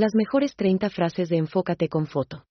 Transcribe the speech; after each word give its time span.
Las 0.00 0.14
mejores 0.14 0.56
30 0.56 0.88
frases 0.88 1.28
de 1.28 1.36
Enfócate 1.36 1.90
con 1.90 2.06
foto. 2.06 2.46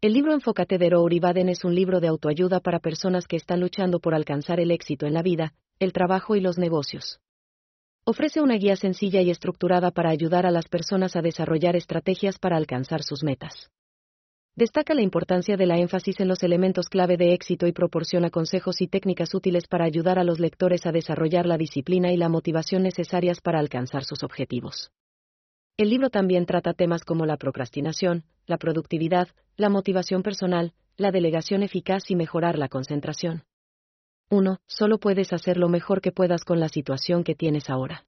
El 0.00 0.12
libro 0.12 0.34
Enfócate 0.34 0.78
de 0.78 0.90
Rory 0.90 1.18
Baden 1.18 1.48
es 1.48 1.64
un 1.64 1.74
libro 1.74 1.98
de 1.98 2.06
autoayuda 2.06 2.60
para 2.60 2.78
personas 2.78 3.26
que 3.26 3.34
están 3.34 3.58
luchando 3.58 3.98
por 3.98 4.14
alcanzar 4.14 4.60
el 4.60 4.70
éxito 4.70 5.04
en 5.04 5.14
la 5.14 5.22
vida, 5.22 5.52
el 5.80 5.92
trabajo 5.92 6.36
y 6.36 6.40
los 6.40 6.58
negocios. 6.58 7.18
Ofrece 8.04 8.40
una 8.40 8.54
guía 8.54 8.76
sencilla 8.76 9.20
y 9.20 9.30
estructurada 9.30 9.90
para 9.90 10.10
ayudar 10.10 10.46
a 10.46 10.52
las 10.52 10.68
personas 10.68 11.16
a 11.16 11.22
desarrollar 11.22 11.74
estrategias 11.74 12.38
para 12.38 12.56
alcanzar 12.56 13.02
sus 13.02 13.24
metas. 13.24 13.72
Destaca 14.54 14.94
la 14.94 15.02
importancia 15.02 15.56
de 15.56 15.66
la 15.66 15.76
énfasis 15.78 16.20
en 16.20 16.28
los 16.28 16.44
elementos 16.44 16.88
clave 16.88 17.16
de 17.16 17.34
éxito 17.34 17.66
y 17.66 17.72
proporciona 17.72 18.30
consejos 18.30 18.80
y 18.80 18.86
técnicas 18.86 19.34
útiles 19.34 19.66
para 19.66 19.86
ayudar 19.86 20.20
a 20.20 20.24
los 20.24 20.38
lectores 20.38 20.86
a 20.86 20.92
desarrollar 20.92 21.46
la 21.46 21.58
disciplina 21.58 22.12
y 22.12 22.16
la 22.16 22.28
motivación 22.28 22.84
necesarias 22.84 23.40
para 23.40 23.58
alcanzar 23.58 24.04
sus 24.04 24.22
objetivos. 24.22 24.92
El 25.80 25.88
libro 25.88 26.10
también 26.10 26.44
trata 26.44 26.74
temas 26.74 27.04
como 27.04 27.24
la 27.24 27.38
procrastinación, 27.38 28.24
la 28.46 28.58
productividad, 28.58 29.28
la 29.56 29.70
motivación 29.70 30.22
personal, 30.22 30.74
la 30.98 31.10
delegación 31.10 31.62
eficaz 31.62 32.10
y 32.10 32.16
mejorar 32.16 32.58
la 32.58 32.68
concentración. 32.68 33.44
1. 34.28 34.60
Solo 34.66 34.98
puedes 34.98 35.32
hacer 35.32 35.56
lo 35.56 35.70
mejor 35.70 36.02
que 36.02 36.12
puedas 36.12 36.44
con 36.44 36.60
la 36.60 36.68
situación 36.68 37.24
que 37.24 37.34
tienes 37.34 37.70
ahora. 37.70 38.04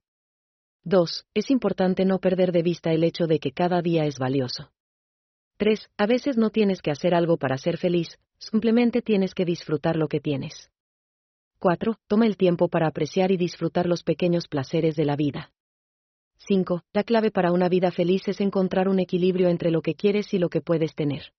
2. 0.83 1.25
Es 1.33 1.49
importante 1.49 2.05
no 2.05 2.19
perder 2.19 2.51
de 2.51 2.61
vista 2.61 2.91
el 2.93 3.03
hecho 3.03 3.25
de 3.25 3.39
que 3.39 3.53
cada 3.53 3.81
día 3.81 4.05
es 4.05 4.19
valioso. 4.19 4.69
3. 5.57 5.89
A 5.97 6.05
veces 6.05 6.37
no 6.37 6.51
tienes 6.51 6.79
que 6.79 6.91
hacer 6.91 7.15
algo 7.15 7.37
para 7.37 7.57
ser 7.57 7.79
feliz, 7.79 8.19
simplemente 8.37 9.01
tienes 9.01 9.33
que 9.33 9.45
disfrutar 9.45 9.95
lo 9.95 10.09
que 10.09 10.19
tienes. 10.19 10.69
4. 11.57 11.97
Toma 12.05 12.27
el 12.27 12.37
tiempo 12.37 12.67
para 12.67 12.85
apreciar 12.85 13.31
y 13.31 13.37
disfrutar 13.37 13.87
los 13.87 14.03
pequeños 14.03 14.47
placeres 14.47 14.95
de 14.95 15.05
la 15.05 15.15
vida. 15.15 15.49
5. 16.45 16.83
La 16.91 17.03
clave 17.03 17.31
para 17.31 17.53
una 17.53 17.69
vida 17.69 17.91
feliz 17.91 18.27
es 18.27 18.41
encontrar 18.41 18.89
un 18.89 18.99
equilibrio 18.99 19.47
entre 19.47 19.71
lo 19.71 19.81
que 19.81 19.95
quieres 19.95 20.33
y 20.33 20.39
lo 20.39 20.49
que 20.49 20.59
puedes 20.59 20.93
tener. 20.93 21.31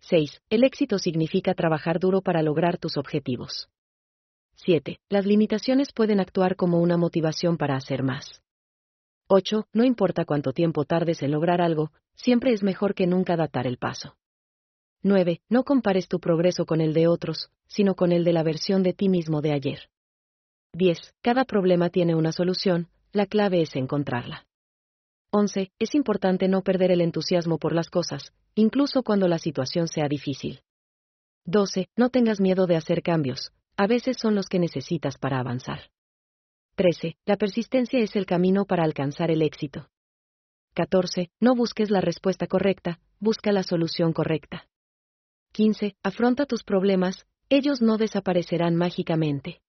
6. 0.00 0.42
El 0.50 0.64
éxito 0.64 0.98
significa 0.98 1.54
trabajar 1.54 2.00
duro 2.00 2.22
para 2.22 2.42
lograr 2.42 2.76
tus 2.76 2.96
objetivos. 2.96 3.68
7. 4.56 4.98
Las 5.08 5.26
limitaciones 5.26 5.92
pueden 5.92 6.18
actuar 6.18 6.56
como 6.56 6.80
una 6.80 6.96
motivación 6.96 7.56
para 7.56 7.76
hacer 7.76 8.02
más. 8.02 8.42
8. 9.28 9.68
No 9.72 9.84
importa 9.84 10.24
cuánto 10.24 10.52
tiempo 10.52 10.84
tardes 10.84 11.22
en 11.22 11.30
lograr 11.30 11.60
algo, 11.60 11.92
siempre 12.14 12.52
es 12.52 12.62
mejor 12.62 12.94
que 12.94 13.06
nunca 13.06 13.36
datar 13.36 13.66
el 13.66 13.78
paso. 13.78 14.16
9. 15.02 15.40
No 15.48 15.62
compares 15.62 16.08
tu 16.08 16.18
progreso 16.18 16.66
con 16.66 16.80
el 16.80 16.94
de 16.94 17.06
otros, 17.06 17.50
sino 17.68 17.94
con 17.94 18.10
el 18.10 18.24
de 18.24 18.32
la 18.32 18.42
versión 18.42 18.82
de 18.82 18.92
ti 18.92 19.08
mismo 19.08 19.40
de 19.40 19.52
ayer. 19.52 19.88
10. 20.72 21.14
Cada 21.22 21.44
problema 21.44 21.90
tiene 21.90 22.14
una 22.14 22.32
solución, 22.32 22.88
la 23.16 23.26
clave 23.26 23.62
es 23.62 23.74
encontrarla. 23.74 24.46
11. 25.30 25.72
Es 25.78 25.94
importante 25.94 26.48
no 26.48 26.62
perder 26.62 26.92
el 26.92 27.00
entusiasmo 27.00 27.58
por 27.58 27.74
las 27.74 27.90
cosas, 27.90 28.32
incluso 28.54 29.02
cuando 29.02 29.26
la 29.26 29.38
situación 29.38 29.88
sea 29.88 30.06
difícil. 30.06 30.60
12. 31.46 31.88
No 31.96 32.10
tengas 32.10 32.40
miedo 32.40 32.66
de 32.66 32.76
hacer 32.76 33.02
cambios, 33.02 33.52
a 33.76 33.86
veces 33.86 34.18
son 34.20 34.34
los 34.34 34.46
que 34.46 34.58
necesitas 34.58 35.16
para 35.18 35.40
avanzar. 35.40 35.90
13. 36.76 37.16
La 37.24 37.36
persistencia 37.36 37.98
es 38.00 38.16
el 38.16 38.26
camino 38.26 38.66
para 38.66 38.84
alcanzar 38.84 39.30
el 39.30 39.42
éxito. 39.42 39.88
14. 40.74 41.30
No 41.40 41.54
busques 41.54 41.90
la 41.90 42.02
respuesta 42.02 42.46
correcta, 42.46 43.00
busca 43.18 43.50
la 43.50 43.62
solución 43.62 44.12
correcta. 44.12 44.68
15. 45.52 45.96
Afronta 46.02 46.44
tus 46.44 46.64
problemas, 46.64 47.26
ellos 47.48 47.80
no 47.80 47.96
desaparecerán 47.96 48.76
mágicamente. 48.76 49.62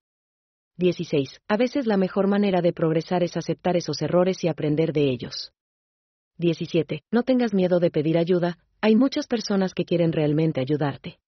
16. 0.77 1.41
A 1.47 1.57
veces 1.57 1.87
la 1.87 1.97
mejor 1.97 2.27
manera 2.27 2.61
de 2.61 2.71
progresar 2.71 3.23
es 3.23 3.35
aceptar 3.35 3.75
esos 3.75 4.01
errores 4.01 4.43
y 4.43 4.47
aprender 4.47 4.93
de 4.93 5.09
ellos. 5.09 5.51
17. 6.37 7.03
No 7.11 7.23
tengas 7.23 7.53
miedo 7.53 7.79
de 7.79 7.89
pedir 7.89 8.17
ayuda, 8.17 8.59
hay 8.79 8.95
muchas 8.95 9.25
personas 9.25 9.73
que 9.73 9.85
quieren 9.85 10.11
realmente 10.11 10.61
ayudarte. 10.61 11.19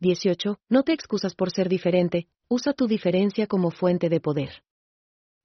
18. 0.00 0.58
No 0.70 0.82
te 0.82 0.92
excusas 0.92 1.34
por 1.34 1.50
ser 1.50 1.68
diferente, 1.68 2.28
usa 2.48 2.72
tu 2.72 2.86
diferencia 2.86 3.46
como 3.46 3.70
fuente 3.70 4.08
de 4.08 4.20
poder. 4.20 4.62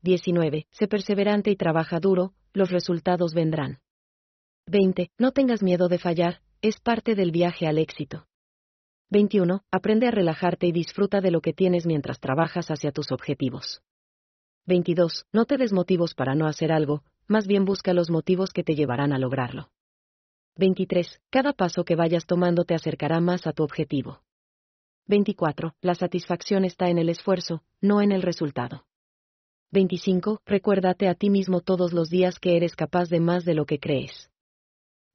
19. 0.04 0.68
Sé 0.72 0.88
perseverante 0.88 1.52
y 1.52 1.58
trabaja 1.58 2.00
duro, 2.00 2.34
los 2.54 2.72
resultados 2.72 3.34
vendrán. 3.34 3.80
20. 4.68 5.12
No 5.18 5.32
tengas 5.32 5.62
miedo 5.62 5.90
de 5.90 6.00
fallar, 6.00 6.42
es 6.62 6.80
parte 6.80 7.14
del 7.14 7.32
viaje 7.32 7.68
al 7.68 7.78
éxito. 7.78 8.26
21. 9.10 9.64
Aprende 9.72 10.08
a 10.08 10.12
relajarte 10.12 10.68
y 10.68 10.74
disfruta 10.74 11.22
de 11.22 11.32
lo 11.32 11.40
que 11.40 11.54
tienes 11.54 11.86
mientras 11.86 12.20
trabajas 12.20 12.70
hacia 12.72 12.92
tus 12.92 13.12
objetivos. 13.14 13.82
22. 14.66 15.26
No 15.32 15.46
te 15.46 15.58
des 15.58 15.72
motivos 15.72 16.14
para 16.14 16.36
no 16.36 16.46
hacer 16.46 16.74
algo, 16.74 17.04
más 17.26 17.48
bien 17.48 17.64
busca 17.64 17.94
los 17.94 18.10
motivos 18.10 18.52
que 18.52 18.64
te 18.64 18.76
llevarán 18.76 19.14
a 19.14 19.18
lograrlo. 19.18 19.70
23. 20.58 21.22
Cada 21.30 21.54
paso 21.54 21.86
que 21.86 21.96
vayas 21.96 22.26
tomando 22.26 22.66
te 22.66 22.76
acercará 22.76 23.22
más 23.22 23.48
a 23.48 23.54
tu 23.54 23.64
objetivo. 23.64 24.24
24. 25.06 25.74
La 25.80 25.96
satisfacción 25.96 26.66
está 26.66 26.90
en 26.90 26.98
el 26.98 27.08
esfuerzo, 27.08 27.64
no 27.80 28.02
en 28.02 28.12
el 28.12 28.22
resultado. 28.22 28.88
25. 29.72 30.42
Recuérdate 30.46 31.08
a 31.08 31.16
ti 31.16 31.30
mismo 31.30 31.62
todos 31.62 31.94
los 31.94 32.10
días 32.10 32.40
que 32.40 32.58
eres 32.58 32.76
capaz 32.76 33.08
de 33.08 33.22
más 33.22 33.46
de 33.46 33.54
lo 33.54 33.66
que 33.66 33.80
crees. 33.80 34.30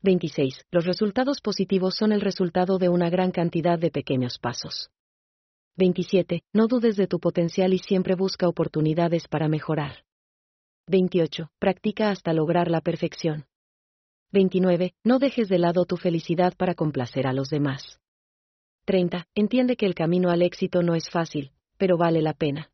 26. 0.03 0.67
Los 0.73 0.85
resultados 0.85 1.41
positivos 1.41 1.95
son 1.95 2.13
el 2.13 2.21
resultado 2.21 2.79
de 2.79 2.89
una 2.89 3.09
gran 3.09 3.31
cantidad 3.31 3.79
de 3.79 3.91
pequeños 3.91 4.39
pasos. 4.39 4.91
27. 5.77 6.43
No 6.53 6.67
dudes 6.67 6.97
de 6.97 7.07
tu 7.07 7.21
potencial 7.21 7.73
y 7.73 7.79
siempre 7.79 8.17
busca 8.17 8.49
oportunidades 8.49 9.29
para 9.29 9.49
mejorar. 9.49 10.05
28. 10.89 11.51
Practica 11.61 12.11
hasta 12.11 12.33
lograr 12.33 12.69
la 12.69 12.81
perfección. 12.81 13.47
29. 14.33 14.95
No 15.05 15.21
dejes 15.21 15.49
de 15.49 15.59
lado 15.59 15.85
tu 15.85 15.97
felicidad 15.97 16.55
para 16.57 16.75
complacer 16.75 17.27
a 17.29 17.33
los 17.33 17.49
demás. 17.49 18.01
30. 18.87 19.29
Entiende 19.37 19.77
que 19.77 19.87
el 19.87 19.95
camino 19.95 20.31
al 20.31 20.43
éxito 20.43 20.83
no 20.83 20.97
es 20.97 21.09
fácil, 21.09 21.53
pero 21.79 21.97
vale 21.97 22.23
la 22.23 22.35
pena. 22.35 22.72